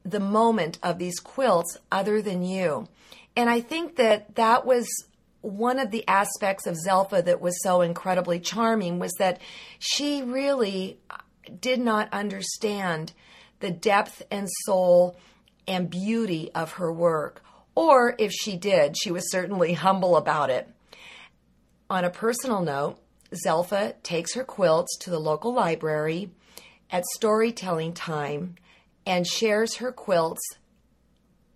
the 0.04 0.20
moment 0.20 0.78
of 0.82 0.98
these 0.98 1.18
quilts 1.18 1.78
other 1.90 2.20
than 2.20 2.42
you. 2.42 2.88
And 3.36 3.48
I 3.48 3.60
think 3.60 3.96
that 3.96 4.34
that 4.34 4.66
was 4.66 4.86
one 5.40 5.78
of 5.78 5.90
the 5.90 6.06
aspects 6.06 6.66
of 6.66 6.76
Zelfa 6.76 7.24
that 7.24 7.40
was 7.40 7.60
so 7.62 7.80
incredibly 7.80 8.38
charming 8.38 8.98
was 8.98 9.12
that 9.18 9.40
she 9.78 10.22
really 10.22 10.98
did 11.60 11.80
not 11.80 12.12
understand 12.12 13.12
the 13.60 13.70
depth 13.70 14.22
and 14.30 14.48
soul 14.64 15.16
and 15.66 15.90
beauty 15.90 16.50
of 16.54 16.72
her 16.72 16.92
work. 16.92 17.42
Or 17.74 18.14
if 18.18 18.32
she 18.32 18.56
did, 18.56 18.96
she 18.96 19.10
was 19.10 19.30
certainly 19.30 19.72
humble 19.86 20.16
about 20.16 20.50
it. 20.50 20.68
On 21.88 22.04
a 22.04 22.10
personal 22.10 22.62
note, 22.62 22.98
Zelfa 23.32 23.94
takes 24.02 24.34
her 24.34 24.44
quilts 24.44 24.96
to 24.98 25.10
the 25.10 25.18
local 25.18 25.52
library 25.52 26.30
at 26.90 27.04
storytelling 27.06 27.94
time 27.94 28.56
and 29.06 29.26
shares 29.26 29.76
her 29.76 29.92
quilts 29.92 30.42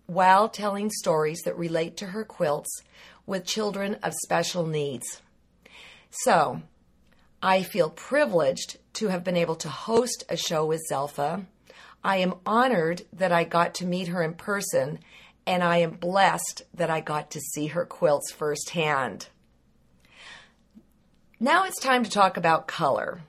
while 0.06 0.48
telling 0.48 0.90
stories 0.90 1.40
that 1.44 1.58
relate 1.58 1.96
to 1.98 2.06
her 2.06 2.24
quilts 2.24 2.82
with 3.26 3.44
children 3.44 3.94
of 4.02 4.14
special 4.24 4.66
needs. 4.66 5.20
So, 6.10 6.62
I 7.42 7.62
feel 7.62 7.90
privileged 7.90 8.78
to 8.94 9.08
have 9.08 9.24
been 9.24 9.36
able 9.36 9.56
to 9.56 9.68
host 9.68 10.24
a 10.28 10.36
show 10.36 10.64
with 10.64 10.82
Zelfa 10.90 11.44
I 12.06 12.18
am 12.18 12.34
honored 12.46 13.02
that 13.14 13.32
I 13.32 13.42
got 13.42 13.74
to 13.74 13.84
meet 13.84 14.06
her 14.06 14.22
in 14.22 14.34
person, 14.34 15.00
and 15.44 15.64
I 15.64 15.78
am 15.78 15.90
blessed 15.90 16.62
that 16.72 16.88
I 16.88 17.00
got 17.00 17.32
to 17.32 17.40
see 17.40 17.66
her 17.66 17.84
quilts 17.84 18.30
firsthand. 18.30 19.26
Now 21.40 21.64
it's 21.64 21.80
time 21.80 22.04
to 22.04 22.10
talk 22.10 22.36
about 22.36 22.68
color. 22.68 23.22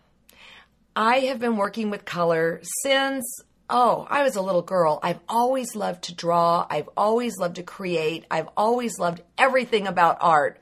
I 0.95 1.21
have 1.21 1.39
been 1.39 1.57
working 1.57 1.89
with 1.89 2.05
color 2.05 2.61
since, 2.83 3.25
oh, 3.67 4.05
I 4.11 4.21
was 4.21 4.35
a 4.35 4.43
little 4.43 4.61
girl. 4.61 4.99
I've 5.01 5.21
always 5.27 5.75
loved 5.75 6.03
to 6.03 6.13
draw. 6.13 6.67
I've 6.69 6.89
always 6.95 7.39
loved 7.39 7.55
to 7.55 7.63
create. 7.63 8.25
I've 8.29 8.49
always 8.55 8.99
loved 8.99 9.23
everything 9.39 9.87
about 9.87 10.19
art. 10.21 10.61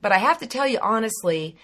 But 0.00 0.12
I 0.12 0.18
have 0.18 0.38
to 0.38 0.46
tell 0.46 0.68
you 0.68 0.78
honestly, 0.80 1.56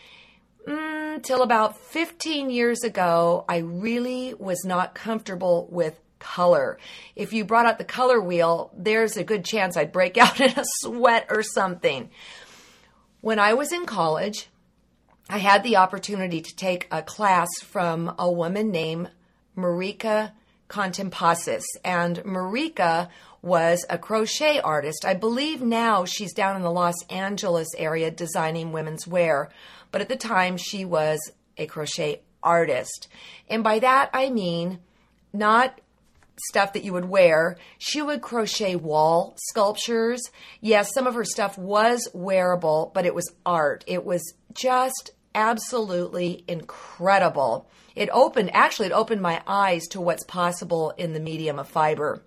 mm, 0.66 1.42
about 1.42 1.76
15 1.76 2.50
years 2.50 2.84
ago, 2.84 3.44
I 3.48 3.58
really 3.58 4.34
was 4.34 4.64
not 4.64 4.94
comfortable 4.94 5.68
with 5.70 5.98
color. 6.18 6.78
If 7.16 7.32
you 7.32 7.44
brought 7.44 7.66
out 7.66 7.78
the 7.78 7.84
color 7.84 8.20
wheel, 8.20 8.70
there's 8.76 9.16
a 9.16 9.24
good 9.24 9.44
chance 9.44 9.76
I'd 9.76 9.92
break 9.92 10.16
out 10.18 10.40
in 10.40 10.50
a 10.50 10.64
sweat 10.80 11.26
or 11.30 11.42
something. 11.42 12.10
When 13.20 13.38
I 13.38 13.54
was 13.54 13.72
in 13.72 13.86
college, 13.86 14.48
I 15.28 15.38
had 15.38 15.62
the 15.62 15.76
opportunity 15.76 16.40
to 16.40 16.56
take 16.56 16.88
a 16.90 17.02
class 17.02 17.48
from 17.62 18.14
a 18.18 18.30
woman 18.30 18.70
named 18.70 19.10
Marika 19.56 20.32
Contempasis. 20.68 21.64
And 21.84 22.18
Marika 22.18 23.08
was 23.42 23.84
a 23.90 23.98
crochet 23.98 24.60
artist. 24.60 25.04
I 25.04 25.14
believe 25.14 25.60
now 25.60 26.04
she's 26.04 26.32
down 26.32 26.56
in 26.56 26.62
the 26.62 26.70
Los 26.70 26.94
Angeles 27.10 27.68
area 27.76 28.10
designing 28.10 28.72
women's 28.72 29.06
wear 29.06 29.50
but 29.92 30.00
at 30.00 30.08
the 30.08 30.16
time 30.16 30.56
she 30.56 30.84
was 30.84 31.30
a 31.56 31.66
crochet 31.66 32.22
artist. 32.42 33.06
And 33.48 33.62
by 33.62 33.78
that 33.78 34.10
I 34.12 34.30
mean 34.30 34.80
not 35.32 35.80
stuff 36.48 36.72
that 36.72 36.84
you 36.84 36.92
would 36.92 37.04
wear. 37.04 37.56
She 37.78 38.02
would 38.02 38.20
crochet 38.20 38.76
wall 38.76 39.36
sculptures. 39.48 40.22
Yes, 40.60 40.92
some 40.92 41.06
of 41.06 41.14
her 41.14 41.24
stuff 41.24 41.56
was 41.56 42.08
wearable, 42.12 42.90
but 42.94 43.06
it 43.06 43.14
was 43.14 43.32
art. 43.46 43.84
It 43.86 44.04
was 44.04 44.34
just 44.54 45.12
absolutely 45.34 46.44
incredible. 46.48 47.68
It 47.94 48.08
opened, 48.12 48.54
actually, 48.54 48.86
it 48.86 48.92
opened 48.92 49.20
my 49.20 49.42
eyes 49.46 49.86
to 49.88 50.00
what's 50.00 50.24
possible 50.24 50.90
in 50.96 51.12
the 51.12 51.20
medium 51.20 51.58
of 51.58 51.68
fiber. 51.68 52.22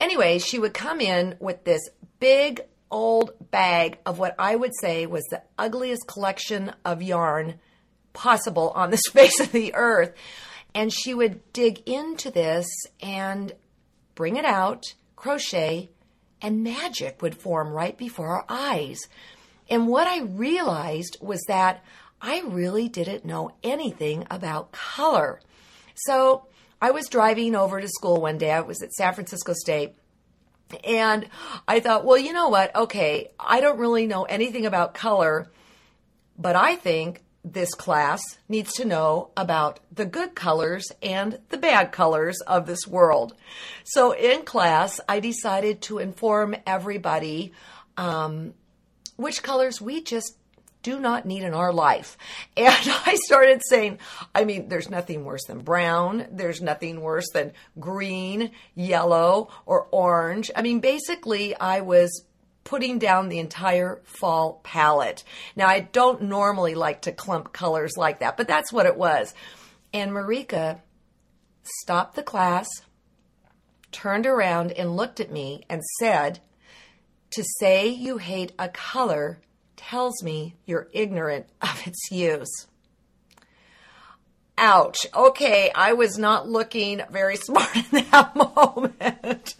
Anyway, 0.00 0.38
she 0.38 0.58
would 0.58 0.74
come 0.74 1.00
in 1.00 1.36
with 1.40 1.64
this 1.64 1.88
big 2.20 2.62
old 2.90 3.32
bag 3.50 3.98
of 4.06 4.18
what 4.18 4.34
I 4.38 4.56
would 4.56 4.72
say 4.80 5.06
was 5.06 5.24
the 5.24 5.42
ugliest 5.58 6.06
collection 6.06 6.72
of 6.84 7.02
yarn 7.02 7.60
possible 8.12 8.70
on 8.74 8.90
the 8.90 8.96
face 9.12 9.40
of 9.40 9.52
the 9.52 9.74
earth. 9.74 10.12
And 10.74 10.92
she 10.92 11.14
would 11.14 11.52
dig 11.52 11.88
into 11.88 12.30
this 12.30 12.66
and 13.00 13.52
bring 14.14 14.36
it 14.36 14.44
out, 14.44 14.94
crochet, 15.16 15.90
and 16.40 16.62
magic 16.62 17.22
would 17.22 17.36
form 17.36 17.70
right 17.70 17.96
before 17.96 18.28
our 18.28 18.44
eyes. 18.48 19.00
And 19.68 19.88
what 19.88 20.06
I 20.06 20.20
realized 20.20 21.16
was 21.20 21.42
that 21.48 21.84
I 22.20 22.42
really 22.46 22.88
didn't 22.88 23.24
know 23.24 23.52
anything 23.62 24.26
about 24.30 24.72
color. 24.72 25.40
So 25.94 26.46
I 26.80 26.90
was 26.90 27.08
driving 27.08 27.54
over 27.54 27.80
to 27.80 27.88
school 27.88 28.20
one 28.20 28.38
day. 28.38 28.52
I 28.52 28.60
was 28.60 28.82
at 28.82 28.92
San 28.92 29.14
Francisco 29.14 29.52
State 29.52 29.94
and 30.84 31.28
I 31.66 31.80
thought, 31.80 32.04
well, 32.04 32.18
you 32.18 32.32
know 32.32 32.48
what? 32.48 32.74
Okay, 32.74 33.30
I 33.38 33.60
don't 33.60 33.78
really 33.78 34.06
know 34.06 34.24
anything 34.24 34.66
about 34.66 34.94
color, 34.94 35.50
but 36.38 36.56
I 36.56 36.76
think 36.76 37.22
this 37.44 37.74
class 37.74 38.20
needs 38.48 38.72
to 38.74 38.84
know 38.84 39.30
about 39.36 39.80
the 39.92 40.04
good 40.04 40.34
colors 40.34 40.86
and 41.02 41.38
the 41.48 41.56
bad 41.56 41.92
colors 41.92 42.40
of 42.42 42.66
this 42.66 42.86
world. 42.86 43.34
So 43.84 44.12
in 44.12 44.42
class, 44.42 45.00
I 45.08 45.20
decided 45.20 45.82
to 45.82 45.98
inform 45.98 46.56
everybody 46.66 47.52
um, 47.96 48.54
which 49.16 49.42
colors 49.42 49.80
we 49.80 50.02
just 50.02 50.37
do 50.82 50.98
not 51.00 51.26
need 51.26 51.42
in 51.42 51.54
our 51.54 51.72
life. 51.72 52.16
And 52.56 52.74
I 53.06 53.16
started 53.24 53.62
saying, 53.68 53.98
I 54.34 54.44
mean, 54.44 54.68
there's 54.68 54.90
nothing 54.90 55.24
worse 55.24 55.44
than 55.44 55.60
brown. 55.60 56.26
There's 56.30 56.60
nothing 56.60 57.00
worse 57.00 57.28
than 57.32 57.52
green, 57.78 58.50
yellow, 58.74 59.48
or 59.64 59.86
orange. 59.90 60.50
I 60.56 60.62
mean, 60.62 60.80
basically, 60.80 61.54
I 61.56 61.80
was 61.80 62.24
putting 62.64 62.98
down 62.98 63.28
the 63.28 63.38
entire 63.38 64.00
fall 64.04 64.60
palette. 64.62 65.24
Now, 65.56 65.68
I 65.68 65.80
don't 65.80 66.22
normally 66.22 66.74
like 66.74 67.02
to 67.02 67.12
clump 67.12 67.52
colors 67.52 67.96
like 67.96 68.18
that, 68.18 68.36
but 68.36 68.48
that's 68.48 68.72
what 68.72 68.86
it 68.86 68.96
was. 68.96 69.32
And 69.94 70.10
Marika 70.10 70.80
stopped 71.62 72.14
the 72.14 72.22
class, 72.22 72.68
turned 73.90 74.26
around, 74.26 74.72
and 74.72 74.96
looked 74.96 75.20
at 75.20 75.32
me 75.32 75.64
and 75.70 75.82
said, 75.98 76.40
To 77.30 77.44
say 77.58 77.88
you 77.88 78.18
hate 78.18 78.52
a 78.58 78.68
color 78.68 79.40
tells 79.78 80.22
me 80.22 80.54
you're 80.66 80.88
ignorant 80.92 81.46
of 81.62 81.86
its 81.86 82.10
use. 82.10 82.66
Ouch. 84.58 85.06
Okay, 85.14 85.70
I 85.74 85.92
was 85.92 86.18
not 86.18 86.48
looking 86.48 87.00
very 87.10 87.36
smart 87.36 87.74
in 87.76 88.04
that 88.10 88.34
moment. 88.56 89.54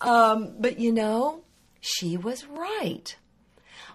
Um, 0.00 0.54
but 0.58 0.78
you 0.78 0.92
know, 0.92 1.42
she 1.80 2.16
was 2.16 2.46
right. 2.46 3.16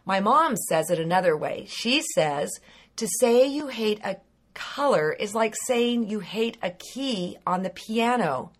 My 0.05 0.19
mom 0.19 0.55
says 0.55 0.89
it 0.89 0.99
another 0.99 1.37
way. 1.37 1.65
She 1.69 2.01
says, 2.15 2.49
to 2.95 3.07
say 3.19 3.45
you 3.45 3.67
hate 3.67 3.99
a 4.03 4.17
color 4.53 5.11
is 5.11 5.35
like 5.35 5.53
saying 5.67 6.09
you 6.09 6.19
hate 6.19 6.57
a 6.63 6.71
key 6.71 7.37
on 7.45 7.61
the 7.61 7.69
piano. 7.69 8.51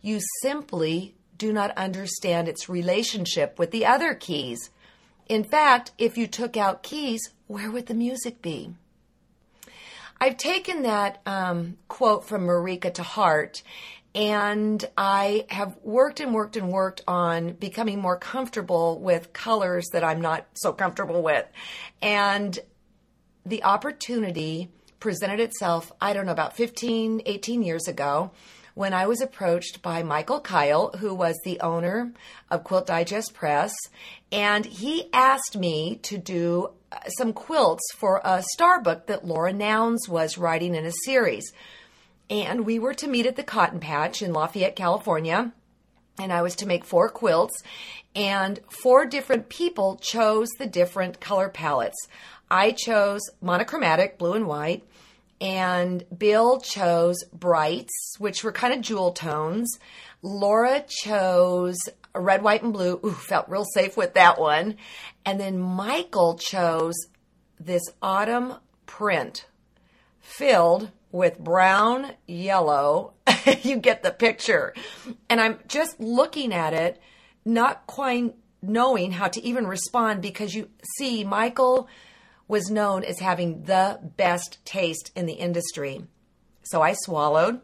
You 0.00 0.20
simply 0.40 1.16
do 1.36 1.52
not 1.52 1.76
understand 1.76 2.46
its 2.46 2.68
relationship 2.68 3.58
with 3.58 3.72
the 3.72 3.86
other 3.86 4.14
keys. 4.14 4.70
In 5.28 5.44
fact, 5.44 5.92
if 5.98 6.18
you 6.18 6.26
took 6.26 6.56
out 6.56 6.82
keys, 6.82 7.30
where 7.46 7.70
would 7.70 7.86
the 7.86 7.94
music 7.94 8.42
be? 8.42 8.74
I've 10.20 10.36
taken 10.36 10.82
that 10.82 11.20
um, 11.26 11.78
quote 11.88 12.24
from 12.24 12.46
Marika 12.46 12.94
to 12.94 13.02
heart, 13.02 13.62
and 14.14 14.84
I 14.96 15.46
have 15.48 15.76
worked 15.82 16.20
and 16.20 16.34
worked 16.34 16.56
and 16.56 16.70
worked 16.70 17.00
on 17.08 17.52
becoming 17.54 17.98
more 17.98 18.16
comfortable 18.16 18.98
with 19.00 19.32
colors 19.32 19.86
that 19.92 20.04
I'm 20.04 20.20
not 20.20 20.46
so 20.54 20.72
comfortable 20.72 21.22
with. 21.22 21.46
And 22.00 22.58
the 23.44 23.64
opportunity 23.64 24.68
presented 25.00 25.40
itself, 25.40 25.90
I 26.00 26.12
don't 26.12 26.26
know, 26.26 26.32
about 26.32 26.56
15, 26.56 27.22
18 27.26 27.62
years 27.62 27.88
ago 27.88 28.30
when 28.74 28.94
I 28.94 29.06
was 29.06 29.20
approached 29.20 29.82
by 29.82 30.02
Michael 30.02 30.40
Kile, 30.40 30.96
who 30.98 31.14
was 31.14 31.38
the 31.44 31.60
owner 31.60 32.12
of 32.50 32.64
Quilt 32.64 32.86
Digest 32.86 33.34
Press, 33.34 33.72
and 34.30 34.64
he 34.64 35.08
asked 35.12 35.56
me 35.56 35.96
to 36.02 36.16
do 36.16 36.70
uh, 36.90 36.96
some 37.18 37.32
quilts 37.32 37.84
for 37.96 38.20
a 38.24 38.42
star 38.52 38.80
book 38.80 39.06
that 39.06 39.26
Laura 39.26 39.52
Nownes 39.52 40.08
was 40.08 40.38
writing 40.38 40.74
in 40.74 40.86
a 40.86 40.92
series. 41.04 41.52
And 42.30 42.64
we 42.64 42.78
were 42.78 42.94
to 42.94 43.08
meet 43.08 43.26
at 43.26 43.36
the 43.36 43.42
Cotton 43.42 43.80
Patch 43.80 44.22
in 44.22 44.32
Lafayette, 44.32 44.76
California. 44.76 45.52
And 46.18 46.32
I 46.32 46.42
was 46.42 46.56
to 46.56 46.66
make 46.66 46.84
four 46.84 47.08
quilts, 47.08 47.62
and 48.14 48.60
four 48.68 49.06
different 49.06 49.48
people 49.48 49.96
chose 49.96 50.48
the 50.58 50.66
different 50.66 51.20
color 51.20 51.48
palettes. 51.48 51.96
I 52.50 52.72
chose 52.72 53.22
monochromatic, 53.40 54.18
blue 54.18 54.34
and 54.34 54.46
white 54.46 54.84
and 55.42 56.04
Bill 56.16 56.60
chose 56.60 57.24
brights, 57.32 58.14
which 58.18 58.44
were 58.44 58.52
kind 58.52 58.72
of 58.72 58.80
jewel 58.80 59.10
tones. 59.10 59.76
Laura 60.22 60.84
chose 60.88 61.76
red, 62.14 62.42
white, 62.42 62.62
and 62.62 62.72
blue. 62.72 63.00
Ooh, 63.04 63.10
felt 63.10 63.48
real 63.48 63.64
safe 63.64 63.96
with 63.96 64.14
that 64.14 64.40
one. 64.40 64.76
And 65.26 65.40
then 65.40 65.58
Michael 65.58 66.38
chose 66.38 66.94
this 67.58 67.82
autumn 68.00 68.54
print 68.86 69.46
filled 70.20 70.92
with 71.10 71.40
brown, 71.40 72.12
yellow. 72.28 73.14
you 73.62 73.78
get 73.78 74.04
the 74.04 74.12
picture. 74.12 74.72
And 75.28 75.40
I'm 75.40 75.58
just 75.66 75.98
looking 75.98 76.54
at 76.54 76.72
it, 76.72 77.02
not 77.44 77.88
quite 77.88 78.36
knowing 78.62 79.10
how 79.10 79.26
to 79.26 79.44
even 79.44 79.66
respond 79.66 80.22
because 80.22 80.54
you 80.54 80.68
see, 80.98 81.24
Michael 81.24 81.88
was 82.52 82.70
known 82.70 83.02
as 83.02 83.18
having 83.18 83.62
the 83.62 83.98
best 84.18 84.62
taste 84.66 85.10
in 85.16 85.24
the 85.24 85.32
industry. 85.32 86.02
So 86.62 86.82
I 86.82 86.92
swallowed, 86.92 87.62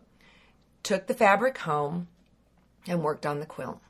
took 0.82 1.06
the 1.06 1.12
fabric 1.12 1.58
home, 1.58 2.08
and 2.86 3.02
worked 3.02 3.26
on 3.26 3.38
the 3.38 3.44
quilt. 3.44 3.80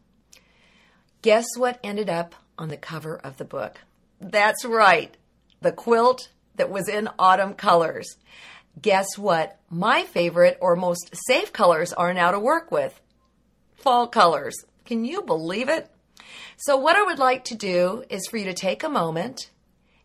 Guess 1.23 1.47
what 1.57 1.79
ended 1.85 2.11
up 2.11 2.35
on 2.59 2.69
the 2.69 2.77
cover 2.77 3.17
of 3.17 3.37
the 3.37 3.45
book? 3.45 3.83
That's 4.21 4.65
right, 4.65 5.17
the 5.61 5.71
quilt 5.71 6.31
that 6.57 6.69
was 6.69 6.89
in 6.89 7.09
autumn 7.17 7.55
colors. 7.55 8.17
Guess 8.83 9.17
what 9.17 9.61
my 9.71 10.03
favorite 10.03 10.59
or 10.61 10.75
most 10.75 11.11
safe 11.29 11.53
colors 11.53 11.93
are 11.93 12.13
now 12.13 12.33
to 12.33 12.41
work 12.41 12.73
with? 12.73 13.01
Fall 13.77 14.09
colors. 14.09 14.57
Can 14.85 15.05
you 15.05 15.23
believe 15.23 15.69
it? 15.69 15.89
So, 16.57 16.77
what 16.77 16.97
I 16.97 17.05
would 17.05 17.21
like 17.21 17.45
to 17.45 17.55
do 17.55 18.03
is 18.11 18.27
for 18.27 18.37
you 18.37 18.47
to 18.47 18.53
take 18.53 18.83
a 18.83 18.89
moment 18.89 19.51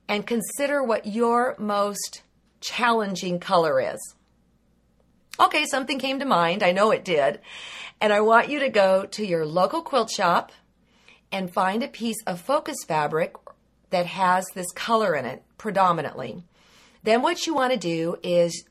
and 0.07 0.27
consider 0.27 0.83
what 0.83 1.05
your 1.05 1.55
most 1.57 2.23
challenging 2.59 3.39
color 3.39 3.79
is. 3.79 4.15
Okay, 5.39 5.65
something 5.65 5.99
came 5.99 6.19
to 6.19 6.25
mind. 6.25 6.63
I 6.63 6.71
know 6.71 6.91
it 6.91 7.03
did. 7.03 7.39
And 7.99 8.13
I 8.13 8.21
want 8.21 8.49
you 8.49 8.59
to 8.59 8.69
go 8.69 9.05
to 9.05 9.25
your 9.25 9.45
local 9.45 9.81
quilt 9.81 10.11
shop 10.11 10.51
and 11.31 11.51
find 11.51 11.81
a 11.81 11.87
piece 11.87 12.21
of 12.27 12.39
focus 12.39 12.77
fabric 12.87 13.35
that 13.89 14.05
has 14.05 14.45
this 14.53 14.71
color 14.71 15.15
in 15.15 15.25
it 15.25 15.43
predominantly. 15.57 16.43
Then 17.03 17.21
what 17.21 17.45
you 17.47 17.53
want 17.53 17.73
to 17.73 17.79
do 17.79 18.17
is 18.23 18.65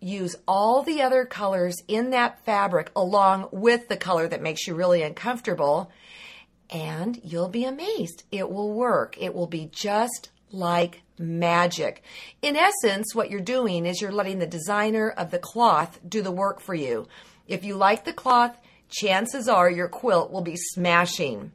use 0.00 0.34
all 0.48 0.82
the 0.82 1.02
other 1.02 1.24
colors 1.24 1.76
in 1.86 2.10
that 2.10 2.44
fabric 2.44 2.90
along 2.96 3.48
with 3.52 3.88
the 3.88 3.96
color 3.96 4.26
that 4.26 4.42
makes 4.42 4.66
you 4.66 4.74
really 4.74 5.02
uncomfortable 5.02 5.90
and 6.70 7.20
you'll 7.24 7.48
be 7.48 7.64
amazed. 7.64 8.22
It 8.30 8.50
will 8.50 8.72
work. 8.72 9.16
It 9.20 9.34
will 9.34 9.46
be 9.46 9.68
just 9.72 10.30
like 10.52 11.02
magic. 11.18 12.02
In 12.42 12.56
essence, 12.56 13.14
what 13.14 13.30
you're 13.30 13.40
doing 13.40 13.86
is 13.86 14.00
you're 14.00 14.12
letting 14.12 14.38
the 14.38 14.46
designer 14.46 15.10
of 15.10 15.30
the 15.30 15.38
cloth 15.38 16.00
do 16.08 16.22
the 16.22 16.32
work 16.32 16.60
for 16.60 16.74
you. 16.74 17.06
If 17.46 17.64
you 17.64 17.76
like 17.76 18.04
the 18.04 18.12
cloth, 18.12 18.56
chances 18.88 19.48
are 19.48 19.70
your 19.70 19.88
quilt 19.88 20.30
will 20.30 20.42
be 20.42 20.56
smashing. 20.56 21.52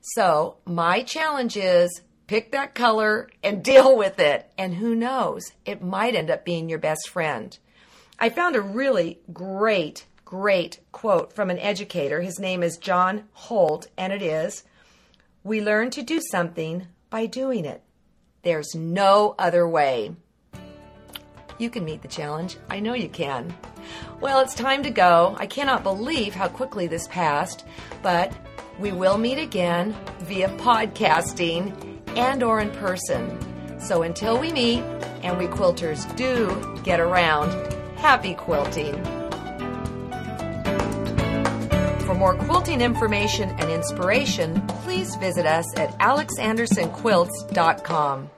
So, 0.00 0.56
my 0.64 1.02
challenge 1.02 1.56
is 1.56 2.02
pick 2.26 2.52
that 2.52 2.74
color 2.74 3.28
and 3.42 3.62
deal 3.64 3.96
with 3.96 4.18
it. 4.18 4.50
And 4.58 4.74
who 4.74 4.94
knows, 4.94 5.42
it 5.64 5.82
might 5.82 6.14
end 6.14 6.30
up 6.30 6.44
being 6.44 6.68
your 6.68 6.78
best 6.78 7.08
friend. 7.08 7.56
I 8.18 8.28
found 8.28 8.56
a 8.56 8.60
really 8.60 9.20
great, 9.32 10.06
great 10.24 10.80
quote 10.92 11.32
from 11.32 11.50
an 11.50 11.58
educator. 11.58 12.20
His 12.20 12.38
name 12.38 12.62
is 12.62 12.76
John 12.76 13.24
Holt, 13.32 13.88
and 13.96 14.12
it 14.12 14.22
is 14.22 14.64
We 15.44 15.60
learn 15.60 15.90
to 15.90 16.02
do 16.02 16.20
something 16.30 16.86
by 17.10 17.26
doing 17.26 17.64
it. 17.64 17.82
There's 18.42 18.74
no 18.74 19.36
other 19.38 19.68
way. 19.68 20.16
You 21.58 21.70
can 21.70 21.84
meet 21.84 22.02
the 22.02 22.08
challenge. 22.08 22.56
I 22.68 22.80
know 22.80 22.94
you 22.94 23.08
can. 23.08 23.54
Well, 24.20 24.40
it's 24.40 24.54
time 24.54 24.82
to 24.82 24.90
go. 24.90 25.36
I 25.38 25.46
cannot 25.46 25.84
believe 25.84 26.34
how 26.34 26.48
quickly 26.48 26.88
this 26.88 27.06
passed, 27.06 27.64
but 28.02 28.32
we 28.80 28.90
will 28.90 29.16
meet 29.16 29.38
again 29.38 29.94
via 30.20 30.48
podcasting 30.58 32.00
and 32.16 32.42
or 32.42 32.60
in 32.60 32.72
person. 32.72 33.38
So 33.80 34.02
until 34.02 34.40
we 34.40 34.52
meet 34.52 34.82
and 35.22 35.38
we 35.38 35.46
quilters 35.46 36.04
do 36.16 36.80
get 36.82 36.98
around, 36.98 37.72
happy 37.96 38.34
quilting. 38.34 39.21
More 42.22 42.36
quilting 42.36 42.80
information 42.80 43.50
and 43.58 43.68
inspiration, 43.68 44.64
please 44.84 45.16
visit 45.16 45.44
us 45.44 45.66
at 45.76 45.90
alexandersonquilts.com. 45.98 48.30